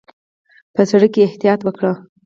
[0.73, 1.93] په سړک کې احتیاط وکړئ